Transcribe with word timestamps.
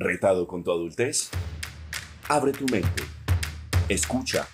¿Retado 0.00 0.46
con 0.46 0.62
tu 0.62 0.70
adultez? 0.70 1.28
Abre 2.28 2.52
tu 2.52 2.64
mente. 2.66 3.02
Escucha. 3.88 4.46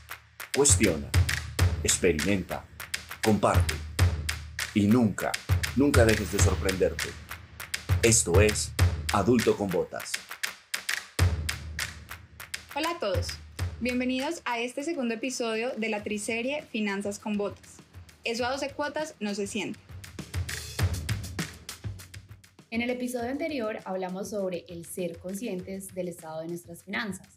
Cuestiona. 0.57 1.11
Experimenta. 1.83 2.65
Comparte. 3.23 3.75
Y 4.73 4.87
nunca, 4.87 5.33
nunca 5.77 6.07
dejes 6.07 6.33
de 6.33 6.39
sorprenderte. 6.39 7.11
Esto 8.03 8.41
es 8.41 8.73
Adulto 9.13 9.55
con 9.55 9.69
Botas. 9.69 10.13
Hola 12.75 12.93
a 12.93 12.99
todos. 12.99 13.29
Bienvenidos 13.81 14.41
a 14.47 14.61
este 14.61 14.83
segundo 14.83 15.13
episodio 15.13 15.73
de 15.77 15.91
la 15.91 16.03
triserie 16.03 16.63
Finanzas 16.63 17.19
con 17.19 17.37
Botas. 17.37 17.77
Eso 18.25 18.47
a 18.47 18.51
12 18.51 18.71
cuotas 18.71 19.15
no 19.21 19.35
se 19.35 19.47
siente. 19.47 19.79
En 22.75 22.83
el 22.83 22.91
episodio 22.91 23.31
anterior 23.31 23.79
hablamos 23.85 24.31
sobre 24.31 24.65
el 24.69 24.85
ser 24.85 25.21
conscientes 25.21 25.95
del 25.95 26.09
estado 26.09 26.41
de 26.41 26.49
nuestras 26.49 26.83
finanzas. 26.83 27.29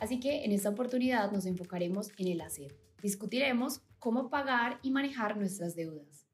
Así 0.00 0.18
que 0.18 0.44
en 0.44 0.50
esta 0.50 0.70
oportunidad 0.70 1.30
nos 1.30 1.46
enfocaremos 1.46 2.10
en 2.18 2.26
el 2.26 2.40
hacer. 2.40 2.74
Discutiremos 3.00 3.82
cómo 4.00 4.30
pagar 4.30 4.80
y 4.82 4.90
manejar 4.90 5.36
nuestras 5.36 5.76
deudas. 5.76 6.26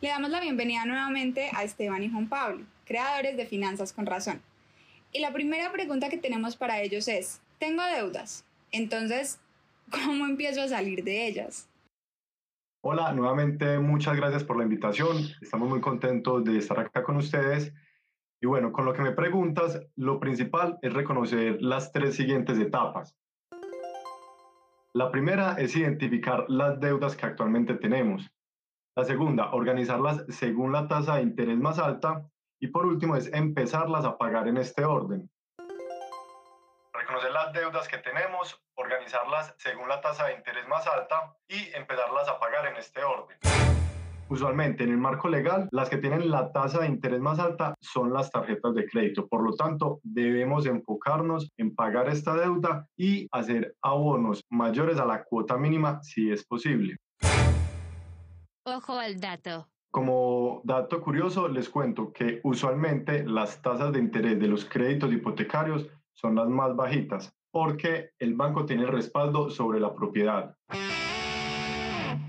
Le 0.00 0.08
damos 0.08 0.30
la 0.30 0.40
bienvenida 0.40 0.84
nuevamente 0.86 1.50
a 1.52 1.62
Esteban 1.62 2.02
y 2.02 2.10
Juan 2.10 2.28
Pablo, 2.28 2.66
creadores 2.84 3.36
de 3.36 3.46
Finanzas 3.46 3.92
con 3.92 4.04
Razón. 4.04 4.42
Y 5.12 5.20
la 5.20 5.32
primera 5.32 5.70
pregunta 5.70 6.08
que 6.08 6.18
tenemos 6.18 6.56
para 6.56 6.82
ellos 6.82 7.06
es, 7.06 7.40
tengo 7.60 7.84
deudas, 7.84 8.44
entonces, 8.72 9.38
¿cómo 9.92 10.26
empiezo 10.26 10.62
a 10.62 10.68
salir 10.68 11.04
de 11.04 11.28
ellas? 11.28 11.67
Hola, 12.80 13.12
nuevamente 13.12 13.80
muchas 13.80 14.16
gracias 14.16 14.44
por 14.44 14.56
la 14.56 14.62
invitación. 14.62 15.16
Estamos 15.40 15.68
muy 15.68 15.80
contentos 15.80 16.44
de 16.44 16.58
estar 16.58 16.78
acá 16.78 17.02
con 17.02 17.16
ustedes. 17.16 17.74
Y 18.40 18.46
bueno, 18.46 18.70
con 18.70 18.84
lo 18.84 18.92
que 18.92 19.02
me 19.02 19.10
preguntas, 19.10 19.80
lo 19.96 20.20
principal 20.20 20.78
es 20.82 20.94
reconocer 20.94 21.60
las 21.60 21.90
tres 21.90 22.14
siguientes 22.14 22.56
etapas. 22.58 23.16
La 24.94 25.10
primera 25.10 25.54
es 25.54 25.74
identificar 25.74 26.44
las 26.48 26.78
deudas 26.78 27.16
que 27.16 27.26
actualmente 27.26 27.74
tenemos. 27.74 28.30
La 28.96 29.02
segunda, 29.02 29.50
organizarlas 29.52 30.24
según 30.28 30.70
la 30.70 30.86
tasa 30.86 31.16
de 31.16 31.22
interés 31.22 31.58
más 31.58 31.80
alta. 31.80 32.30
Y 32.60 32.68
por 32.68 32.86
último, 32.86 33.16
es 33.16 33.32
empezarlas 33.32 34.04
a 34.04 34.16
pagar 34.18 34.46
en 34.46 34.56
este 34.56 34.84
orden 34.84 35.28
reconocer 37.08 37.32
las 37.32 37.52
deudas 37.52 37.88
que 37.88 37.98
tenemos, 37.98 38.60
organizarlas 38.88 39.54
según 39.58 39.86
la 39.88 40.00
tasa 40.00 40.26
de 40.26 40.34
interés 40.34 40.66
más 40.66 40.86
alta 40.86 41.34
y 41.46 41.76
empezarlas 41.76 42.26
a 42.28 42.40
pagar 42.40 42.66
en 42.66 42.76
este 42.76 43.04
orden. 43.04 43.36
Usualmente 44.30 44.84
en 44.84 44.90
el 44.90 44.98
marco 44.98 45.28
legal, 45.28 45.68
las 45.70 45.88
que 45.88 45.98
tienen 45.98 46.30
la 46.30 46.52
tasa 46.52 46.80
de 46.80 46.86
interés 46.86 47.20
más 47.20 47.38
alta 47.38 47.74
son 47.80 48.12
las 48.12 48.30
tarjetas 48.30 48.74
de 48.74 48.86
crédito. 48.86 49.26
Por 49.26 49.42
lo 49.42 49.54
tanto, 49.54 50.00
debemos 50.02 50.66
enfocarnos 50.66 51.50
en 51.56 51.74
pagar 51.74 52.08
esta 52.08 52.34
deuda 52.34 52.86
y 52.96 53.26
hacer 53.30 53.74
abonos 53.82 54.42
mayores 54.50 54.98
a 54.98 55.06
la 55.06 55.24
cuota 55.24 55.56
mínima 55.56 56.02
si 56.02 56.30
es 56.30 56.44
posible. 56.44 56.96
Ojo 58.64 58.98
al 58.98 59.18
dato. 59.20 59.68
Como 59.90 60.60
dato 60.64 61.00
curioso, 61.00 61.48
les 61.48 61.70
cuento 61.70 62.12
que 62.12 62.40
usualmente 62.42 63.24
las 63.24 63.62
tasas 63.62 63.92
de 63.92 63.98
interés 63.98 64.38
de 64.38 64.48
los 64.48 64.66
créditos 64.66 65.10
hipotecarios 65.10 65.88
son 66.12 66.34
las 66.34 66.48
más 66.48 66.76
bajitas 66.76 67.37
porque 67.50 68.10
el 68.18 68.34
banco 68.34 68.66
tiene 68.66 68.82
el 68.82 68.88
respaldo 68.88 69.50
sobre 69.50 69.80
la 69.80 69.94
propiedad. 69.94 70.56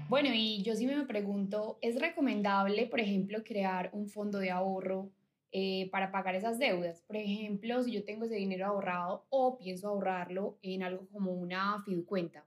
Bueno, 0.10 0.30
y 0.34 0.64
yo 0.64 0.76
sí 0.76 0.88
me 0.88 1.06
pregunto, 1.06 1.78
¿es 1.82 2.02
recomendable, 2.02 2.88
por 2.88 3.00
ejemplo, 3.00 3.44
crear 3.44 3.92
un 3.94 4.08
fondo 4.08 4.40
de 4.40 4.50
ahorro 4.50 5.12
eh, 5.52 5.88
para 5.92 6.12
pagar 6.12 6.34
esas 6.34 6.58
deudas? 6.58 7.04
Por 7.06 7.16
ejemplo, 7.18 7.84
si 7.84 7.92
yo 7.92 8.04
tengo 8.04 8.26
ese 8.26 8.36
dinero 8.36 8.66
ahorrado 8.66 9.28
o 9.30 9.58
pienso 9.58 9.88
ahorrarlo 9.88 10.58
en 10.64 10.82
algo 10.82 11.08
como 11.12 11.34
una 11.34 11.84
fiducuenta. 11.84 12.44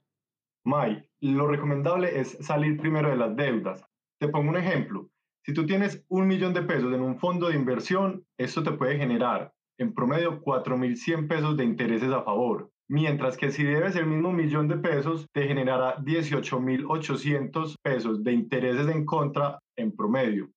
May, 0.64 1.08
lo 1.20 1.47
recomendable 1.47 2.20
es 2.20 2.36
salir 2.41 2.78
primero 2.78 3.10
de 3.10 3.16
las 3.16 3.36
deudas. 3.36 3.84
Te 4.18 4.28
pongo 4.28 4.50
un 4.50 4.56
ejemplo. 4.56 5.08
Si 5.44 5.54
tú 5.54 5.66
tienes 5.66 6.04
un 6.08 6.26
millón 6.26 6.54
de 6.54 6.62
pesos 6.62 6.92
en 6.92 7.00
un 7.00 7.18
fondo 7.18 7.48
de 7.48 7.56
inversión, 7.56 8.24
esto 8.38 8.62
te 8.62 8.72
puede 8.72 8.97
generar 8.97 9.52
en 9.78 9.94
promedio 9.94 10.43
4.100 10.43 11.28
pesos 11.28 11.56
de 11.56 11.65
intereses 11.65 12.12
a 12.12 12.22
favor, 12.22 12.71
mientras 12.88 13.37
que 13.37 13.50
si 13.50 13.65
debes 13.65 13.97
el 13.97 14.06
mismo 14.06 14.33
millón 14.33 14.69
de 14.69 14.77
pesos, 14.77 15.27
te 15.33 15.47
generará 15.47 15.97
18.800 15.99 17.77
pesos 17.83 18.22
de 18.22 18.33
intereses 18.33 18.88
en 18.88 19.05
contra 19.05 19.59
en 19.77 19.94
promedio. 19.97 20.50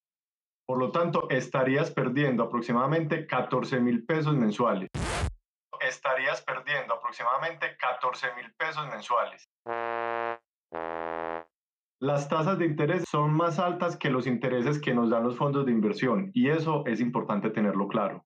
Por 0.68 0.80
lo 0.80 0.92
tanto, 0.92 1.30
estarías 1.30 1.92
perdiendo 1.92 2.44
aproximadamente 2.44 3.28
14.000 3.28 4.06
pesos 4.06 4.36
mensuales. 4.36 4.90
Estarías 5.80 6.42
perdiendo 6.42 6.96
aproximadamente 6.96 7.78
14.000 7.78 8.56
pesos 8.58 8.88
mensuales. 8.88 9.46
Las 12.02 12.28
tasas 12.28 12.60
de 12.60 12.66
interés 12.66 13.06
son 13.10 13.32
más 13.32 13.58
altas 13.60 13.96
que 13.96 14.10
los 14.10 14.28
intereses 14.28 14.82
que 14.82 14.94
nos 14.94 15.10
dan 15.10 15.24
los 15.24 15.38
fondos 15.38 15.66
de 15.66 15.72
inversión 15.72 16.32
y 16.34 16.50
eso 16.50 16.84
es 16.86 17.00
importante 17.00 17.50
tenerlo 17.52 17.88
claro. 17.88 18.26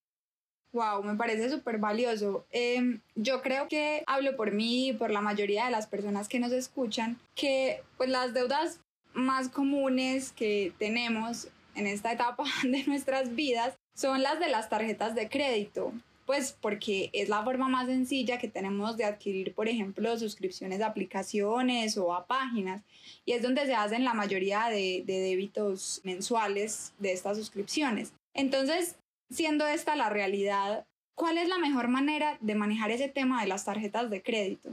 Wow, 0.72 1.04
me 1.04 1.16
parece 1.16 1.50
súper 1.50 1.80
valioso. 1.80 2.46
Em, 2.52 3.02
yo 3.16 3.42
creo 3.42 3.68
que 3.68 4.04
hablo 4.06 4.36
por 4.36 4.52
mí 4.52 4.90
y 4.90 4.94
por 4.94 5.10
la 5.10 5.22
mayoría 5.22 5.66
de 5.66 5.72
las 5.72 5.88
personas 5.88 6.28
que 6.28 6.40
nos 6.40 6.52
escuchan, 6.52 7.20
que 7.34 7.82
pues 7.98 8.10
las 8.10 8.34
deudas 8.34 8.80
más 9.14 9.50
comunes 9.50 10.32
que 10.32 10.72
tenemos 10.78 11.48
en 11.76 11.88
esta 11.88 12.12
etapa 12.12 12.44
de 12.64 12.84
nuestras 12.86 13.36
vidas 13.36 13.78
son 13.96 14.22
las 14.22 14.40
de 14.40 14.50
las 14.50 14.70
tarjetas 14.70 15.16
de 15.16 15.28
crédito. 15.28 15.92
Pues 16.28 16.56
porque 16.62 17.10
es 17.14 17.28
la 17.28 17.44
forma 17.44 17.68
más 17.70 17.88
sencilla 17.88 18.38
que 18.38 18.48
tenemos 18.48 18.96
de 18.98 19.06
adquirir, 19.06 19.56
por 19.56 19.68
ejemplo, 19.68 20.16
suscripciones 20.20 20.80
a 20.80 20.86
aplicaciones 20.86 21.98
o 21.98 22.14
a 22.14 22.28
páginas. 22.28 22.84
Y 23.26 23.32
es 23.32 23.42
donde 23.42 23.66
se 23.66 23.74
hacen 23.74 24.04
la 24.04 24.14
mayoría 24.14 24.68
de, 24.70 25.04
de 25.08 25.20
débitos 25.22 26.02
mensuales 26.04 26.94
de 27.00 27.14
estas 27.14 27.36
suscripciones. 27.36 28.14
Entonces, 28.36 28.96
siendo 29.30 29.68
esta 29.68 29.96
la 29.96 30.10
realidad, 30.10 30.86
¿cuál 31.16 31.38
es 31.38 31.48
la 31.48 31.58
mejor 31.58 31.88
manera 31.88 32.38
de 32.42 32.56
manejar 32.56 32.92
ese 32.92 33.10
tema 33.10 33.42
de 33.42 33.48
las 33.48 33.66
tarjetas 33.66 34.10
de 34.10 34.22
crédito? 34.22 34.70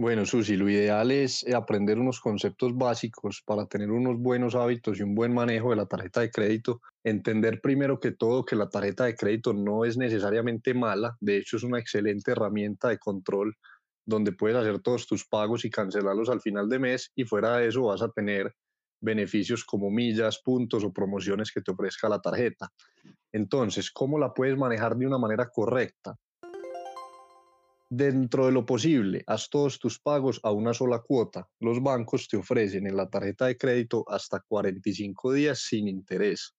Bueno, 0.00 0.24
Susi, 0.24 0.56
lo 0.56 0.70
ideal 0.70 1.10
es 1.10 1.44
aprender 1.52 1.98
unos 1.98 2.20
conceptos 2.20 2.74
básicos 2.74 3.42
para 3.44 3.66
tener 3.66 3.90
unos 3.90 4.18
buenos 4.18 4.54
hábitos 4.54 4.98
y 4.98 5.02
un 5.02 5.14
buen 5.14 5.34
manejo 5.34 5.70
de 5.70 5.76
la 5.76 5.84
tarjeta 5.84 6.22
de 6.22 6.30
crédito. 6.30 6.80
Entender 7.04 7.60
primero 7.60 8.00
que 8.00 8.12
todo 8.12 8.46
que 8.46 8.56
la 8.56 8.70
tarjeta 8.70 9.04
de 9.04 9.14
crédito 9.14 9.52
no 9.52 9.84
es 9.84 9.98
necesariamente 9.98 10.72
mala, 10.72 11.18
de 11.20 11.36
hecho 11.36 11.58
es 11.58 11.64
una 11.64 11.78
excelente 11.78 12.32
herramienta 12.32 12.88
de 12.88 12.98
control 12.98 13.54
donde 14.06 14.32
puedes 14.32 14.56
hacer 14.56 14.80
todos 14.80 15.06
tus 15.06 15.26
pagos 15.26 15.66
y 15.66 15.70
cancelarlos 15.70 16.30
al 16.30 16.40
final 16.40 16.70
de 16.70 16.78
mes 16.78 17.12
y 17.14 17.24
fuera 17.24 17.58
de 17.58 17.68
eso 17.68 17.82
vas 17.82 18.00
a 18.00 18.08
tener 18.08 18.54
beneficios 19.00 19.64
como 19.64 19.90
millas, 19.90 20.40
puntos 20.42 20.84
o 20.84 20.92
promociones 20.92 21.50
que 21.52 21.60
te 21.60 21.70
ofrezca 21.72 22.08
la 22.08 22.20
tarjeta. 22.20 22.72
Entonces, 23.32 23.90
¿cómo 23.90 24.18
la 24.18 24.32
puedes 24.32 24.56
manejar 24.56 24.96
de 24.96 25.06
una 25.06 25.18
manera 25.18 25.48
correcta? 25.48 26.16
Dentro 27.92 28.46
de 28.46 28.52
lo 28.52 28.64
posible, 28.64 29.24
haz 29.26 29.50
todos 29.50 29.80
tus 29.80 29.98
pagos 29.98 30.38
a 30.44 30.52
una 30.52 30.72
sola 30.72 31.00
cuota. 31.00 31.48
Los 31.58 31.82
bancos 31.82 32.28
te 32.28 32.36
ofrecen 32.36 32.86
en 32.86 32.96
la 32.96 33.10
tarjeta 33.10 33.46
de 33.46 33.56
crédito 33.56 34.04
hasta 34.06 34.38
45 34.38 35.32
días 35.32 35.58
sin 35.58 35.88
interés. 35.88 36.54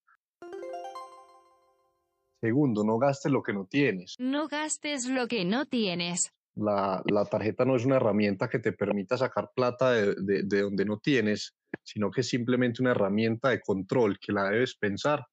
Segundo, 2.41 2.83
no 2.83 2.97
gastes 2.97 3.31
lo 3.31 3.43
que 3.43 3.53
no 3.53 3.65
tienes. 3.65 4.15
No 4.19 4.47
gastes 4.47 5.05
lo 5.05 5.27
que 5.27 5.45
no 5.45 5.67
tienes. 5.67 6.33
La, 6.55 7.01
tarjeta 7.29 7.65
no 7.65 7.75
es 7.75 7.85
una 7.85 7.95
herramienta 7.95 8.49
que 8.49 8.59
te 8.59 8.73
permita 8.73 9.17
sacar 9.17 9.51
plata 9.55 9.91
de, 9.91 10.43
de 10.43 10.61
donde 10.61 10.85
no 10.85 10.99
tienes, 10.99 11.55
sino 11.83 12.11
que 12.11 12.21
es 12.21 12.27
simplemente 12.27 12.81
una 12.81 12.91
herramienta 12.91 13.49
de 13.49 13.61
control 13.61 14.19
que 14.19 14.33
la 14.33 14.49
debes 14.49 14.75
pensar 14.75 15.25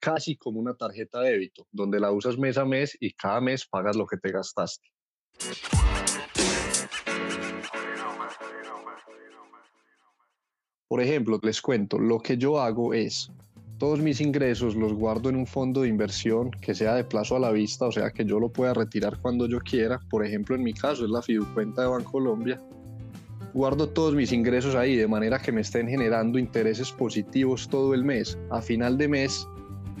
casi 0.00 0.36
como 0.36 0.60
una 0.60 0.74
tarjeta 0.74 1.20
de 1.20 1.32
débito, 1.32 1.66
donde 1.70 2.00
la 2.00 2.12
usas 2.12 2.38
mes 2.38 2.58
a 2.58 2.64
mes 2.64 2.96
y 3.00 3.12
cada 3.12 3.40
mes 3.40 3.66
pagas 3.66 3.96
lo 3.96 4.06
que 4.06 4.16
te 4.16 4.30
gastaste. 4.30 4.88
Por 10.88 11.02
ejemplo, 11.02 11.38
les 11.42 11.60
cuento, 11.60 11.98
lo 11.98 12.18
que 12.18 12.38
yo 12.38 12.58
hago 12.60 12.94
es, 12.94 13.30
todos 13.78 14.00
mis 14.00 14.20
ingresos 14.20 14.74
los 14.74 14.92
guardo 14.92 15.28
en 15.28 15.36
un 15.36 15.46
fondo 15.46 15.82
de 15.82 15.88
inversión 15.88 16.50
que 16.50 16.74
sea 16.74 16.94
de 16.94 17.04
plazo 17.04 17.36
a 17.36 17.40
la 17.40 17.50
vista, 17.50 17.86
o 17.86 17.92
sea 17.92 18.10
que 18.10 18.24
yo 18.24 18.40
lo 18.40 18.50
pueda 18.50 18.74
retirar 18.74 19.18
cuando 19.20 19.46
yo 19.46 19.60
quiera. 19.60 20.00
Por 20.10 20.26
ejemplo, 20.26 20.56
en 20.56 20.62
mi 20.62 20.74
caso 20.74 21.04
es 21.04 21.10
la 21.10 21.22
Fiducuenta 21.22 21.82
de 21.82 21.88
Bancolombia 21.88 22.60
Guardo 23.54 23.88
todos 23.88 24.14
mis 24.14 24.32
ingresos 24.32 24.74
ahí 24.74 24.94
de 24.96 25.08
manera 25.08 25.38
que 25.38 25.52
me 25.52 25.62
estén 25.62 25.88
generando 25.88 26.38
intereses 26.38 26.92
positivos 26.92 27.68
todo 27.68 27.94
el 27.94 28.04
mes. 28.04 28.38
A 28.50 28.60
final 28.60 28.98
de 28.98 29.08
mes 29.08 29.48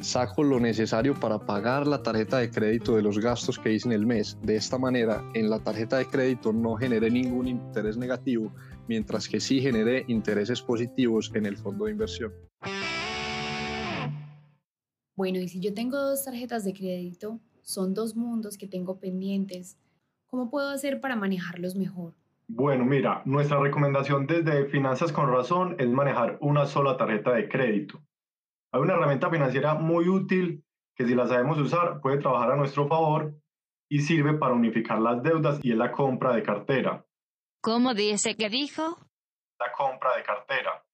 saco 0.00 0.44
lo 0.44 0.60
necesario 0.60 1.14
para 1.14 1.38
pagar 1.38 1.86
la 1.86 2.02
tarjeta 2.02 2.38
de 2.38 2.50
crédito 2.50 2.94
de 2.94 3.02
los 3.02 3.18
gastos 3.18 3.58
que 3.58 3.72
hice 3.72 3.88
en 3.88 3.92
el 3.92 4.06
mes. 4.06 4.38
De 4.42 4.56
esta 4.56 4.78
manera, 4.78 5.24
en 5.34 5.48
la 5.48 5.58
tarjeta 5.58 5.96
de 5.98 6.06
crédito 6.06 6.52
no 6.52 6.76
generé 6.76 7.10
ningún 7.10 7.48
interés 7.48 7.96
negativo, 7.96 8.52
mientras 8.86 9.26
que 9.28 9.40
sí 9.40 9.60
generé 9.60 10.04
intereses 10.08 10.60
positivos 10.60 11.32
en 11.34 11.46
el 11.46 11.56
fondo 11.56 11.86
de 11.86 11.92
inversión. 11.92 12.32
Bueno, 15.18 15.40
y 15.40 15.48
si 15.48 15.58
yo 15.58 15.74
tengo 15.74 15.96
dos 15.96 16.24
tarjetas 16.24 16.64
de 16.64 16.72
crédito, 16.72 17.40
son 17.62 17.92
dos 17.92 18.14
mundos 18.14 18.56
que 18.56 18.68
tengo 18.68 19.00
pendientes, 19.00 19.76
¿cómo 20.28 20.48
puedo 20.48 20.68
hacer 20.68 21.00
para 21.00 21.16
manejarlos 21.16 21.74
mejor? 21.74 22.14
Bueno, 22.46 22.84
mira, 22.84 23.22
nuestra 23.24 23.58
recomendación 23.58 24.28
desde 24.28 24.66
Finanzas 24.66 25.10
con 25.10 25.28
Razón 25.28 25.74
es 25.80 25.88
manejar 25.88 26.38
una 26.40 26.66
sola 26.66 26.96
tarjeta 26.96 27.32
de 27.32 27.48
crédito. 27.48 28.00
Hay 28.70 28.80
una 28.80 28.94
herramienta 28.94 29.28
financiera 29.28 29.74
muy 29.74 30.08
útil 30.08 30.64
que 30.94 31.04
si 31.04 31.16
la 31.16 31.26
sabemos 31.26 31.58
usar 31.58 32.00
puede 32.00 32.18
trabajar 32.18 32.52
a 32.52 32.56
nuestro 32.56 32.86
favor 32.86 33.34
y 33.88 34.02
sirve 34.02 34.34
para 34.34 34.54
unificar 34.54 35.00
las 35.00 35.20
deudas 35.24 35.58
y 35.64 35.72
es 35.72 35.76
la 35.78 35.90
compra 35.90 36.32
de 36.32 36.44
cartera. 36.44 37.04
¿Cómo 37.60 37.92
dice 37.92 38.36
que 38.36 38.48
dijo? 38.48 38.96
La 39.58 39.72
compra 39.76 40.16
de 40.16 40.22
cartera, 40.22 40.84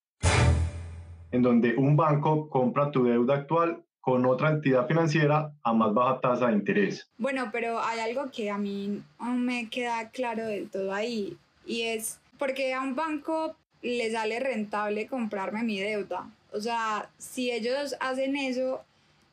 en 1.31 1.43
donde 1.43 1.77
un 1.77 1.95
banco 1.95 2.49
compra 2.49 2.91
tu 2.91 3.05
deuda 3.05 3.35
actual 3.35 3.84
con 4.05 4.27
otra 4.27 4.51
entidad 4.51 4.87
financiera 4.87 5.51
a 5.63 5.73
más 5.73 5.95
baja 5.95 6.21
tasa 6.21 6.49
de 6.49 6.53
interés. 6.53 7.09
Bueno, 7.17 7.49
pero 7.51 7.81
hay 7.81 8.01
algo 8.01 8.31
que 8.31 8.51
a 8.51 8.59
mí 8.59 9.03
no 9.19 9.35
me 9.35 9.71
queda 9.71 10.11
claro 10.11 10.45
del 10.45 10.69
todo 10.69 10.93
ahí 10.93 11.39
y 11.65 11.83
es 11.83 12.21
porque 12.39 12.75
a 12.75 12.83
un 12.83 12.95
banco 12.95 13.57
le 13.81 14.11
sale 14.13 14.41
rentable 14.41 15.07
comprarme 15.07 15.63
mi 15.63 15.81
deuda. 15.81 16.29
O 16.53 16.61
sea, 16.61 17.09
si 17.17 17.51
ellos 17.51 17.97
hacen 17.99 18.37
eso, 18.37 18.85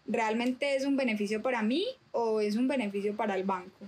¿realmente 0.07 0.77
es 0.77 0.85
un 0.85 0.95
beneficio 0.95 1.41
para 1.41 1.61
mí 1.61 1.85
o 2.13 2.39
es 2.39 2.55
un 2.55 2.69
beneficio 2.69 3.13
para 3.13 3.35
el 3.35 3.43
banco? 3.43 3.85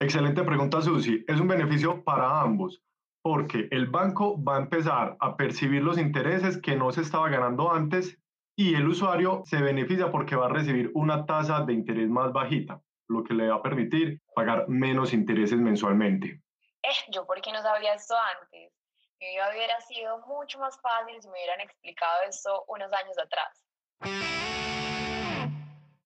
Excelente 0.00 0.44
pregunta, 0.44 0.80
Susi. 0.80 1.24
Es 1.26 1.40
un 1.40 1.48
beneficio 1.48 2.02
para 2.04 2.40
ambos, 2.40 2.80
porque 3.20 3.66
el 3.72 3.86
banco 3.86 4.40
va 4.42 4.58
a 4.58 4.60
empezar 4.60 5.16
a 5.18 5.36
percibir 5.36 5.82
los 5.82 5.98
intereses 5.98 6.56
que 6.56 6.76
no 6.76 6.92
se 6.92 7.00
estaba 7.00 7.28
ganando 7.28 7.72
antes 7.72 8.16
y 8.56 8.74
el 8.74 8.86
usuario 8.86 9.42
se 9.46 9.60
beneficia 9.60 10.10
porque 10.10 10.36
va 10.36 10.46
a 10.46 10.50
recibir 10.50 10.90
una 10.94 11.24
tasa 11.24 11.64
de 11.64 11.72
interés 11.72 12.08
más 12.08 12.32
bajita, 12.32 12.80
lo 13.08 13.24
que 13.24 13.34
le 13.34 13.48
va 13.48 13.56
a 13.56 13.62
permitir 13.62 14.20
pagar 14.34 14.68
menos 14.68 15.12
intereses 15.12 15.58
mensualmente. 15.58 16.42
Eh, 16.82 17.10
yo 17.12 17.26
por 17.26 17.40
qué 17.40 17.52
no 17.52 17.62
sabía 17.62 17.94
esto 17.94 18.14
antes. 18.40 18.72
Mi 19.20 19.28
vida 19.28 19.48
hubiera 19.50 19.80
sido 19.80 20.18
mucho 20.26 20.58
más 20.58 20.78
fácil 20.80 21.20
si 21.20 21.28
me 21.28 21.34
hubieran 21.34 21.60
explicado 21.60 22.22
esto 22.28 22.64
unos 22.68 22.92
años 22.92 23.16
atrás. 23.18 23.64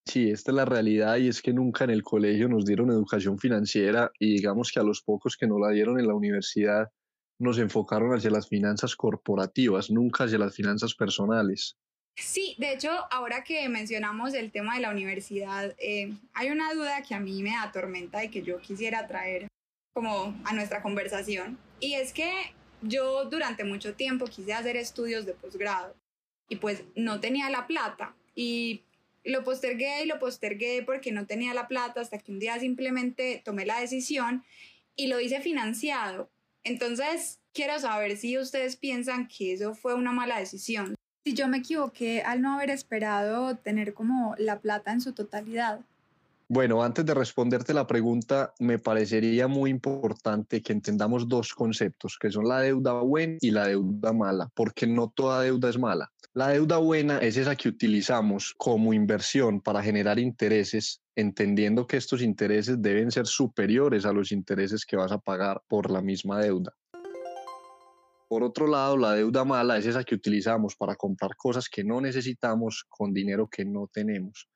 Sí, 0.05 0.31
esta 0.31 0.53
es 0.53 0.55
la 0.55 0.65
realidad 0.65 1.17
y 1.17 1.29
es 1.29 1.43
que 1.43 1.53
nunca 1.53 1.85
en 1.85 1.91
el 1.91 2.03
colegio 2.03 2.49
nos 2.49 2.65
dieron 2.65 2.91
educación 2.91 3.39
financiera 3.39 4.11
y 4.21 4.35
digamos 4.35 4.71
que 4.71 4.79
a 4.79 4.85
los 4.85 5.03
pocos 5.03 5.37
que 5.37 5.49
nos 5.49 5.61
la 5.61 5.71
dieron 5.71 5.99
en 5.99 6.07
la 6.07 6.15
universidad 6.15 6.91
nos 7.39 7.59
enfocaron 7.59 8.15
hacia 8.15 8.31
las 8.31 8.49
finanzas 8.49 8.95
corporativas, 8.97 9.91
nunca 9.91 10.25
hacia 10.25 10.39
las 10.39 10.55
finanzas 10.55 10.95
personales. 10.95 11.77
Sí, 12.17 12.55
de 12.59 12.73
hecho, 12.73 12.91
ahora 13.11 13.45
que 13.45 13.69
mencionamos 13.69 14.33
el 14.33 14.51
tema 14.51 14.77
de 14.77 14.81
la 14.81 14.91
universidad, 14.91 15.75
eh, 15.79 16.15
hay 16.33 16.51
una 16.51 16.73
duda 16.73 17.03
que 17.03 17.15
a 17.15 17.21
mí 17.21 17.43
me 17.43 17.55
atormenta 17.55 18.25
y 18.25 18.31
que 18.31 18.43
yo 18.43 18.59
quisiera 18.59 19.07
traer 19.07 19.49
como 19.93 20.35
a 20.45 20.55
nuestra 20.55 20.81
conversación. 20.81 21.59
Y 21.79 21.95
es 21.95 22.15
que 22.15 22.31
yo 22.81 23.27
durante 23.27 23.65
mucho 23.65 23.95
tiempo 23.95 24.25
quise 24.27 24.55
hacer 24.55 24.77
estudios 24.77 25.27
de 25.27 25.35
posgrado 25.35 25.95
y 26.49 26.57
pues 26.57 26.85
no 26.95 27.21
tenía 27.21 27.51
la 27.51 27.67
plata 27.67 28.15
y 28.35 28.83
lo 29.25 29.45
postergué 29.45 30.05
y 30.05 30.07
lo 30.07 30.19
postergué 30.19 30.83
porque 30.85 31.13
no 31.13 31.27
tenía 31.27 31.53
la 31.53 31.69
plata 31.69 32.01
hasta 32.01 32.19
que 32.19 32.33
un 32.33 32.39
día 32.39 32.59
simplemente 32.59 33.43
tomé 33.45 33.67
la 33.67 33.81
decisión 33.81 34.43
y 34.95 35.09
lo 35.09 35.21
hice 35.21 35.41
financiado. 35.41 36.31
Entonces, 36.65 37.41
quiero 37.53 37.79
saber 37.79 38.17
si 38.17 38.39
ustedes 38.39 38.77
piensan 38.77 39.29
que 39.29 39.53
eso 39.53 39.75
fue 39.75 39.95
una 39.95 40.13
mala 40.13 40.39
decisión. 40.39 40.95
Si 41.27 41.35
yo 41.35 41.49
me 41.49 41.57
equivoqué 41.57 42.23
al 42.23 42.41
no 42.41 42.55
haber 42.55 42.71
esperado 42.71 43.57
tener 43.57 43.95
como 43.95 44.37
la 44.39 44.61
plata 44.61 44.93
en 44.93 45.01
su 45.01 45.13
totalidad. 45.13 45.81
Bueno, 46.47 46.85
antes 46.85 47.05
de 47.05 47.15
responderte 47.15 47.75
la 47.75 47.89
pregunta, 47.89 48.55
me 48.61 48.79
parecería 48.79 49.49
muy 49.49 49.71
importante 49.71 50.63
que 50.63 50.73
entendamos 50.73 51.29
dos 51.29 51.53
conceptos, 51.53 52.17
que 52.17 52.31
son 52.31 52.47
la 52.47 52.61
deuda 52.61 52.93
buena 52.93 53.39
y 53.41 53.51
la 53.51 53.67
deuda 53.67 54.13
mala, 54.13 54.53
porque 54.55 54.87
no 54.87 55.13
toda 55.13 55.43
deuda 55.43 55.69
es 55.69 55.77
mala. 55.77 56.13
La 56.33 56.51
deuda 56.51 56.77
buena 56.77 57.19
es 57.19 57.37
esa 57.37 57.57
que 57.57 57.71
utilizamos 57.71 58.55
como 58.57 58.95
inversión 58.95 59.61
para 59.61 59.83
generar 59.83 60.21
intereses, 60.21 61.01
entendiendo 61.17 61.89
que 61.89 61.97
estos 61.97 62.23
intereses 62.23 62.81
deben 62.81 63.11
ser 63.11 63.27
superiores 63.27 64.07
a 64.07 64.13
los 64.13 64.31
intereses 64.31 64.87
que 64.87 64.95
vas 64.95 65.11
a 65.11 65.19
pagar 65.19 65.61
por 65.67 65.91
la 65.91 66.03
misma 66.03 66.39
deuda. 66.39 66.73
Por 68.29 68.43
otro 68.43 68.67
lado, 68.67 68.97
la 68.97 69.13
deuda 69.13 69.45
mala 69.45 69.79
es 69.79 69.87
esa 69.87 70.03
que 70.03 70.17
utilizamos 70.17 70.75
para 70.75 70.97
comprar 70.97 71.37
cosas 71.37 71.69
que 71.69 71.85
no 71.85 72.01
necesitamos 72.01 72.85
con 72.89 73.13
dinero 73.13 73.49
que 73.49 73.65
no 73.65 73.89
tenemos. 73.93 74.49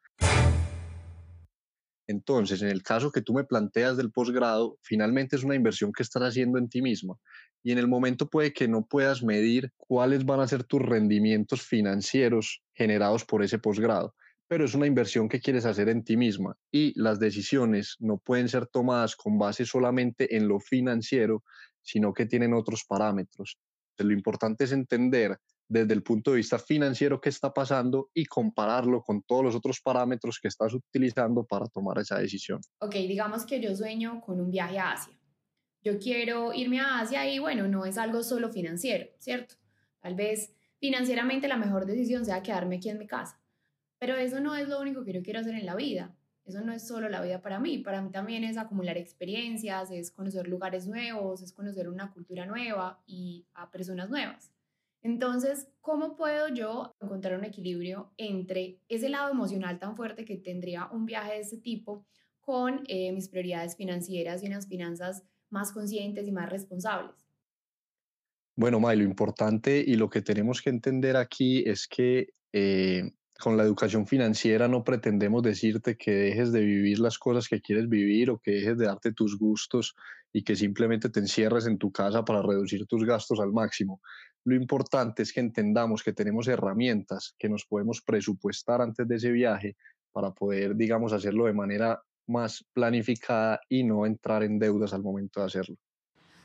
Entonces, 2.08 2.60
en 2.62 2.70
el 2.70 2.82
caso 2.82 3.12
que 3.12 3.22
tú 3.22 3.32
me 3.32 3.44
planteas 3.44 3.96
del 3.96 4.10
posgrado, 4.10 4.76
finalmente 4.82 5.36
es 5.36 5.44
una 5.44 5.54
inversión 5.54 5.92
que 5.92 6.02
estás 6.02 6.24
haciendo 6.24 6.58
en 6.58 6.68
ti 6.68 6.82
misma 6.82 7.14
y 7.62 7.70
en 7.70 7.78
el 7.78 7.86
momento 7.86 8.28
puede 8.28 8.52
que 8.52 8.66
no 8.66 8.84
puedas 8.84 9.22
medir 9.22 9.70
cuáles 9.76 10.24
van 10.24 10.40
a 10.40 10.48
ser 10.48 10.64
tus 10.64 10.82
rendimientos 10.82 11.62
financieros 11.62 12.62
generados 12.74 13.24
por 13.24 13.44
ese 13.44 13.60
posgrado, 13.60 14.16
pero 14.48 14.64
es 14.64 14.74
una 14.74 14.88
inversión 14.88 15.28
que 15.28 15.38
quieres 15.38 15.64
hacer 15.64 15.88
en 15.88 16.02
ti 16.02 16.16
misma 16.16 16.56
y 16.72 16.98
las 17.00 17.20
decisiones 17.20 17.94
no 18.00 18.18
pueden 18.18 18.48
ser 18.48 18.66
tomadas 18.66 19.14
con 19.14 19.38
base 19.38 19.64
solamente 19.64 20.36
en 20.36 20.48
lo 20.48 20.58
financiero, 20.58 21.44
sino 21.82 22.12
que 22.12 22.26
tienen 22.26 22.54
otros 22.54 22.84
parámetros. 22.84 23.58
lo 23.98 24.12
importante 24.12 24.64
es 24.64 24.72
entender 24.72 25.38
desde 25.68 25.94
el 25.94 26.02
punto 26.02 26.32
de 26.32 26.38
vista 26.38 26.58
financiero 26.58 27.20
qué 27.20 27.28
está 27.28 27.52
pasando 27.52 28.10
y 28.12 28.24
compararlo 28.24 29.02
con 29.02 29.22
todos 29.22 29.44
los 29.44 29.54
otros 29.54 29.80
parámetros 29.80 30.40
que 30.40 30.48
estás 30.48 30.74
utilizando 30.74 31.44
para 31.44 31.66
tomar 31.66 31.98
esa 31.98 32.18
decisión. 32.18 32.60
Ok, 32.80 32.94
digamos 32.94 33.46
que 33.46 33.60
yo 33.60 33.74
sueño 33.76 34.20
con 34.20 34.40
un 34.40 34.50
viaje 34.50 34.78
a 34.78 34.92
Asia. 34.92 35.16
Yo 35.82 35.98
quiero 35.98 36.52
irme 36.52 36.80
a 36.80 36.98
Asia 36.98 37.30
y 37.32 37.38
bueno, 37.38 37.68
no 37.68 37.86
es 37.86 37.98
algo 37.98 38.22
solo 38.22 38.50
financiero, 38.50 39.06
¿cierto? 39.18 39.54
Tal 40.00 40.16
vez 40.16 40.52
financieramente 40.80 41.46
la 41.46 41.56
mejor 41.56 41.86
decisión 41.86 42.24
sea 42.24 42.42
quedarme 42.42 42.76
aquí 42.76 42.88
en 42.88 42.98
mi 42.98 43.06
casa. 43.06 43.40
Pero 44.00 44.16
eso 44.16 44.40
no 44.40 44.56
es 44.56 44.68
lo 44.68 44.80
único 44.80 45.04
que 45.04 45.12
yo 45.12 45.22
quiero 45.22 45.40
hacer 45.40 45.54
en 45.54 45.66
la 45.66 45.76
vida. 45.76 46.16
Eso 46.44 46.60
no 46.62 46.72
es 46.72 46.86
solo 46.86 47.08
la 47.08 47.22
vida 47.22 47.42
para 47.42 47.60
mí. 47.60 47.78
Para 47.78 48.02
mí 48.02 48.10
también 48.10 48.44
es 48.44 48.56
acumular 48.56 48.96
experiencias, 48.96 49.90
es 49.90 50.10
conocer 50.10 50.48
lugares 50.48 50.86
nuevos, 50.86 51.42
es 51.42 51.52
conocer 51.52 51.88
una 51.88 52.12
cultura 52.12 52.46
nueva 52.46 53.02
y 53.06 53.46
a 53.54 53.70
personas 53.70 54.10
nuevas. 54.10 54.52
Entonces, 55.02 55.68
¿cómo 55.80 56.16
puedo 56.16 56.48
yo 56.48 56.94
encontrar 57.00 57.38
un 57.38 57.44
equilibrio 57.44 58.12
entre 58.18 58.80
ese 58.88 59.08
lado 59.08 59.30
emocional 59.30 59.78
tan 59.78 59.96
fuerte 59.96 60.24
que 60.24 60.36
tendría 60.36 60.88
un 60.92 61.06
viaje 61.06 61.32
de 61.32 61.40
ese 61.40 61.56
tipo 61.58 62.04
con 62.40 62.82
eh, 62.86 63.12
mis 63.12 63.28
prioridades 63.28 63.76
financieras 63.76 64.42
y 64.42 64.46
unas 64.46 64.68
finanzas 64.68 65.24
más 65.48 65.72
conscientes 65.72 66.26
y 66.26 66.32
más 66.32 66.50
responsables? 66.50 67.14
Bueno, 68.56 68.78
May, 68.78 68.98
lo 68.98 69.04
importante 69.04 69.82
y 69.86 69.94
lo 69.94 70.10
que 70.10 70.20
tenemos 70.20 70.60
que 70.60 70.70
entender 70.70 71.16
aquí 71.16 71.62
es 71.66 71.88
que 71.88 72.34
eh, 72.52 73.10
con 73.40 73.56
la 73.56 73.64
educación 73.64 74.06
financiera 74.06 74.68
no 74.68 74.84
pretendemos 74.84 75.42
decirte 75.42 75.96
que 75.96 76.12
dejes 76.12 76.52
de 76.52 76.60
vivir 76.60 77.00
las 77.00 77.18
cosas 77.18 77.48
que 77.48 77.60
quieres 77.60 77.88
vivir 77.88 78.30
o 78.30 78.38
que 78.38 78.52
dejes 78.52 78.78
de 78.78 78.86
darte 78.86 79.12
tus 79.12 79.38
gustos 79.38 79.96
y 80.32 80.44
que 80.44 80.54
simplemente 80.54 81.08
te 81.08 81.20
encierres 81.20 81.66
en 81.66 81.78
tu 81.78 81.90
casa 81.90 82.24
para 82.24 82.42
reducir 82.42 82.86
tus 82.86 83.04
gastos 83.04 83.40
al 83.40 83.52
máximo. 83.52 84.00
Lo 84.44 84.54
importante 84.54 85.22
es 85.22 85.32
que 85.32 85.40
entendamos 85.40 86.02
que 86.02 86.12
tenemos 86.12 86.46
herramientas 86.46 87.34
que 87.38 87.48
nos 87.48 87.64
podemos 87.64 88.00
presupuestar 88.02 88.80
antes 88.80 89.08
de 89.08 89.16
ese 89.16 89.30
viaje 89.32 89.76
para 90.12 90.30
poder, 90.30 90.76
digamos, 90.76 91.12
hacerlo 91.12 91.46
de 91.46 91.52
manera 91.52 92.00
más 92.26 92.64
planificada 92.72 93.60
y 93.68 93.82
no 93.82 94.06
entrar 94.06 94.44
en 94.44 94.58
deudas 94.58 94.92
al 94.92 95.02
momento 95.02 95.40
de 95.40 95.46
hacerlo. 95.46 95.76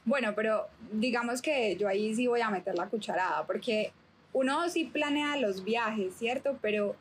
Bueno, 0.04 0.34
pero 0.36 0.68
digamos 0.92 1.42
que 1.42 1.76
yo 1.78 1.88
ahí 1.88 2.14
sí 2.16 2.28
voy 2.28 2.42
a 2.42 2.50
meter 2.50 2.76
la 2.76 2.88
cucharada, 2.88 3.46
porque 3.46 3.92
uno 4.36 4.68
sí 4.68 4.84
planea 4.84 5.38
los 5.38 5.64
viajes, 5.64 6.14
¿cierto? 6.16 6.60
Pero 6.62 6.98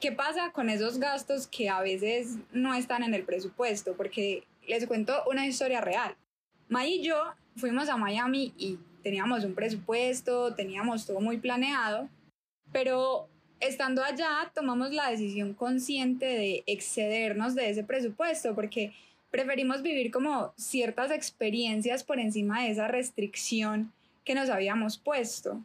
¿qué 0.00 0.12
pasa 0.12 0.52
con 0.52 0.68
esos 0.68 0.98
gastos 0.98 1.46
que 1.46 1.70
a 1.70 1.80
veces 1.80 2.36
no 2.52 2.74
están 2.74 3.02
en 3.02 3.14
el 3.14 3.24
presupuesto? 3.24 3.94
Porque 3.96 4.44
les 4.68 4.86
cuento 4.86 5.22
una 5.26 5.46
historia 5.46 5.80
real. 5.80 6.14
May 6.68 6.96
y 6.96 7.02
yo 7.02 7.16
fuimos 7.56 7.88
a 7.88 7.96
Miami 7.96 8.52
y 8.58 8.78
teníamos 9.02 9.44
un 9.44 9.54
presupuesto, 9.54 10.54
teníamos 10.54 11.06
todo 11.06 11.22
muy 11.22 11.38
planeado, 11.38 12.10
pero 12.70 13.30
estando 13.60 14.04
allá 14.04 14.52
tomamos 14.54 14.92
la 14.92 15.10
decisión 15.10 15.54
consciente 15.54 16.26
de 16.26 16.64
excedernos 16.66 17.54
de 17.54 17.70
ese 17.70 17.82
presupuesto 17.82 18.54
porque 18.54 18.92
preferimos 19.30 19.80
vivir 19.80 20.10
como 20.10 20.52
ciertas 20.58 21.10
experiencias 21.12 22.04
por 22.04 22.20
encima 22.20 22.62
de 22.62 22.72
esa 22.72 22.88
restricción 22.88 23.90
que 24.22 24.34
nos 24.34 24.50
habíamos 24.50 24.98
puesto. 24.98 25.62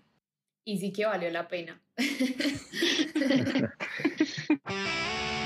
Y 0.66 0.78
sí 0.78 0.92
que 0.92 1.06
valió 1.06 1.30
la 1.30 1.48
pena. 1.48 1.82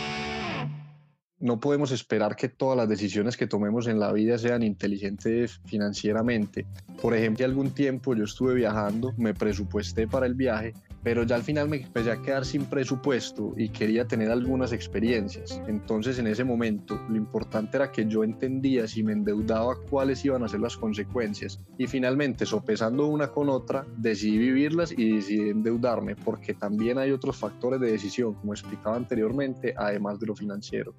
no 1.44 1.60
podemos 1.60 1.92
esperar 1.92 2.38
que 2.38 2.48
todas 2.48 2.78
las 2.78 2.88
decisiones 2.88 3.36
que 3.36 3.48
tomemos 3.48 3.88
en 3.88 4.00
la 4.00 4.14
vida 4.14 4.38
sean 4.38 4.64
inteligentes 4.64 5.60
financieramente. 5.66 6.66
Por 7.02 7.14
ejemplo, 7.14 7.44
algún 7.44 7.72
tiempo 7.72 8.16
yo 8.16 8.24
estuve 8.24 8.54
viajando, 8.54 9.12
me 9.18 9.34
presupuesté 9.34 10.08
para 10.08 10.26
el 10.26 10.36
viaje, 10.36 10.74
pero 11.04 11.24
ya 11.24 11.36
al 11.36 11.44
final 11.44 11.68
me 11.68 11.82
empecé 11.82 12.12
a 12.12 12.22
quedar 12.22 12.46
sin 12.46 12.64
presupuesto 12.64 13.54
y 13.58 13.68
quería 13.68 14.08
tener 14.08 14.32
algunas 14.32 14.72
experiencias. 14.72 15.62
Entonces 15.68 16.18
en 16.18 16.28
ese 16.28 16.46
momento 16.46 16.98
lo 17.10 17.18
importante 17.18 17.76
era 17.76 17.92
que 17.92 18.06
yo 18.06 18.24
entendía 18.24 18.88
si 18.88 19.04
me 19.04 19.12
endeudaba 19.12 19.76
cuáles 19.90 20.24
iban 20.24 20.44
a 20.44 20.48
ser 20.48 20.62
las 20.62 20.78
consecuencias 20.78 21.60
y 21.78 21.88
finalmente 21.88 22.46
sopesando 22.46 23.08
una 23.08 23.28
con 23.28 23.50
otra 23.50 23.86
decidí 23.98 24.38
vivirlas 24.38 24.94
y 24.98 25.18
decidí 25.18 25.50
endeudarme 25.50 26.16
porque 26.16 26.54
también 26.54 26.98
hay 26.98 27.12
otros 27.12 27.36
factores 27.36 27.82
de 27.82 27.92
decisión 27.92 28.34
como 28.36 28.54
explicaba 28.54 28.96
anteriormente 28.96 29.74
además 29.78 30.22
de 30.22 30.28
lo 30.28 30.36
financiero. 30.38 30.96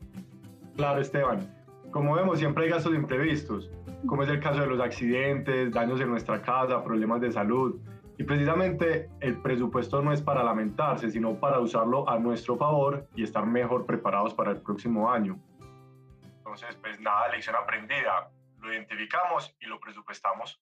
Claro, 0.76 1.00
Esteban. 1.00 1.48
Como 1.92 2.16
vemos, 2.16 2.40
siempre 2.40 2.64
hay 2.64 2.70
gastos 2.70 2.94
imprevistos, 2.94 3.70
como 4.06 4.24
es 4.24 4.28
el 4.28 4.40
caso 4.40 4.60
de 4.60 4.66
los 4.66 4.80
accidentes, 4.80 5.72
daños 5.72 6.00
en 6.00 6.10
nuestra 6.10 6.42
casa, 6.42 6.82
problemas 6.82 7.20
de 7.20 7.30
salud. 7.30 7.80
Y 8.18 8.24
precisamente 8.24 9.08
el 9.20 9.40
presupuesto 9.40 10.02
no 10.02 10.12
es 10.12 10.20
para 10.20 10.42
lamentarse, 10.42 11.10
sino 11.10 11.38
para 11.38 11.60
usarlo 11.60 12.08
a 12.08 12.18
nuestro 12.18 12.56
favor 12.56 13.08
y 13.14 13.22
estar 13.22 13.46
mejor 13.46 13.86
preparados 13.86 14.34
para 14.34 14.50
el 14.50 14.60
próximo 14.60 15.10
año. 15.10 15.38
Entonces, 16.38 16.76
pues 16.80 17.00
nada, 17.00 17.28
lección 17.28 17.54
aprendida. 17.56 18.30
Lo 18.60 18.72
identificamos 18.72 19.54
y 19.60 19.66
lo 19.66 19.78
presupuestamos. 19.78 20.60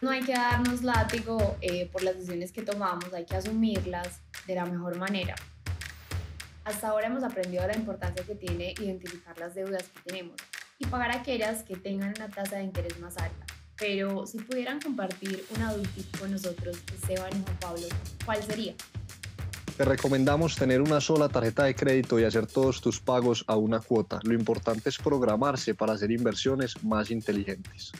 No 0.00 0.10
hay 0.10 0.22
que 0.22 0.32
darnos 0.32 0.82
látigo 0.82 1.56
eh, 1.60 1.90
por 1.90 2.04
las 2.04 2.14
decisiones 2.14 2.52
que 2.52 2.62
tomamos, 2.62 3.12
hay 3.12 3.26
que 3.26 3.34
asumirlas 3.34 4.22
de 4.46 4.54
la 4.54 4.64
mejor 4.64 4.96
manera. 4.96 5.34
Hasta 6.68 6.88
ahora 6.88 7.06
hemos 7.06 7.24
aprendido 7.24 7.66
la 7.66 7.74
importancia 7.74 8.22
que 8.26 8.34
tiene 8.34 8.74
identificar 8.78 9.38
las 9.38 9.54
deudas 9.54 9.84
que 9.84 10.00
tenemos 10.10 10.36
y 10.78 10.84
pagar 10.84 11.12
aquellas 11.12 11.62
que 11.62 11.76
tengan 11.76 12.12
una 12.14 12.28
tasa 12.28 12.56
de 12.56 12.64
interés 12.64 13.00
más 13.00 13.16
alta. 13.16 13.46
Pero 13.78 14.26
si 14.26 14.36
pudieran 14.36 14.78
compartir 14.78 15.46
un 15.56 15.62
adultito 15.62 16.18
con 16.18 16.30
nosotros, 16.30 16.76
Esteban 16.92 17.30
y 17.30 17.42
Juan 17.42 17.56
Pablo, 17.58 17.86
¿cuál 18.22 18.42
sería? 18.42 18.74
Te 19.78 19.84
recomendamos 19.86 20.56
tener 20.56 20.82
una 20.82 21.00
sola 21.00 21.30
tarjeta 21.30 21.64
de 21.64 21.74
crédito 21.74 22.20
y 22.20 22.24
hacer 22.24 22.46
todos 22.46 22.82
tus 22.82 23.00
pagos 23.00 23.46
a 23.46 23.56
una 23.56 23.80
cuota. 23.80 24.20
Lo 24.24 24.34
importante 24.34 24.90
es 24.90 24.98
programarse 24.98 25.74
para 25.74 25.94
hacer 25.94 26.10
inversiones 26.10 26.84
más 26.84 27.10
inteligentes. 27.10 27.92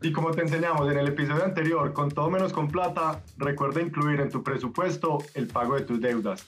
Y 0.00 0.12
como 0.12 0.30
te 0.30 0.42
enseñamos 0.42 0.88
en 0.92 0.98
el 0.98 1.08
episodio 1.08 1.44
anterior, 1.44 1.92
con 1.92 2.08
todo 2.08 2.30
menos 2.30 2.52
con 2.52 2.68
plata, 2.68 3.20
recuerda 3.36 3.80
incluir 3.80 4.20
en 4.20 4.30
tu 4.30 4.44
presupuesto 4.44 5.18
el 5.34 5.48
pago 5.48 5.74
de 5.74 5.80
tus 5.80 6.00
deudas. 6.00 6.46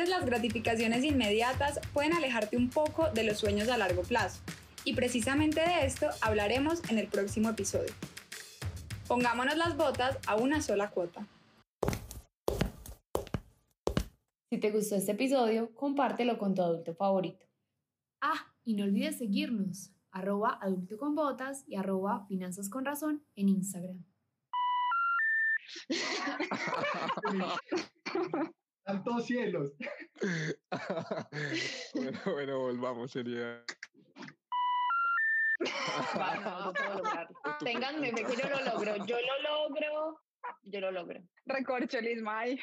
Veces 0.00 0.16
las 0.16 0.24
gratificaciones 0.24 1.04
inmediatas 1.04 1.78
pueden 1.92 2.14
alejarte 2.14 2.56
un 2.56 2.70
poco 2.70 3.10
de 3.10 3.22
los 3.22 3.38
sueños 3.38 3.68
a 3.68 3.76
largo 3.76 4.02
plazo. 4.02 4.40
Y 4.84 4.94
precisamente 4.94 5.60
de 5.60 5.84
esto 5.84 6.08
hablaremos 6.22 6.80
en 6.88 6.96
el 6.98 7.06
próximo 7.06 7.50
episodio. 7.50 7.92
Pongámonos 9.06 9.58
las 9.58 9.76
botas 9.76 10.16
a 10.26 10.36
una 10.36 10.62
sola 10.62 10.88
cuota. 10.90 11.26
Si 14.48 14.58
te 14.58 14.70
gustó 14.70 14.96
este 14.96 15.12
episodio, 15.12 15.74
compártelo 15.74 16.38
con 16.38 16.54
tu 16.54 16.62
adulto 16.62 16.94
favorito. 16.94 17.44
Ah, 18.22 18.54
y 18.64 18.74
no 18.74 18.84
olvides 18.84 19.18
seguirnos, 19.18 19.92
arroba 20.12 20.58
adulto 20.62 20.96
con 20.96 21.14
botas 21.14 21.64
y 21.66 21.76
arroba 21.76 22.24
finanzas 22.26 22.70
con 22.70 22.86
razón 22.86 23.22
en 23.36 23.50
Instagram. 23.50 24.02
Altos 28.90 29.26
cielos. 29.26 29.72
bueno, 31.94 32.20
bueno, 32.24 32.58
volvamos, 32.58 33.12
sería. 33.12 33.64
no, 35.60 36.72
puedo 36.72 36.94
lograrlo. 36.96 37.38
Ténganme 37.60 38.10
fe 38.10 38.24
que 38.24 38.36
yo 38.36 38.48
lo 38.48 38.64
logro. 38.64 38.96
Yo 39.06 39.16
lo 39.16 39.42
logro. 39.48 40.20
Yo 40.62 40.80
lo 40.80 40.90
logro. 40.90 41.20
Recorcho, 41.46 42.00
Lismay. 42.00 42.58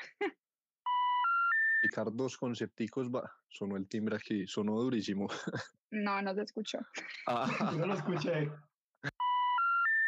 Picar 1.82 2.08
dos 2.12 2.38
concepticos, 2.38 3.08
va. 3.10 3.32
Sonó 3.48 3.78
el 3.78 3.88
timbre 3.88 4.18
aquí, 4.18 4.46
sonó 4.48 4.74
durísimo. 4.82 5.28
No, 5.90 6.22
no 6.22 6.36
se 6.36 6.42
escuchó. 6.42 6.80
Ah. 7.28 7.72
No 7.78 7.86
lo 7.86 7.94
escuché. 7.94 8.50
Voy 8.50 8.60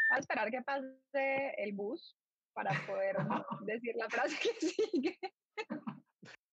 a 0.09 0.17
esperar 0.17 0.51
que 0.51 0.61
pase 0.61 1.53
el 1.57 1.71
bus 1.71 2.17
para 2.51 2.71
poder 2.85 3.15
decir 3.61 3.95
la 3.95 4.09
frase 4.09 4.37
que 4.41 4.59
sigue. 4.59 5.17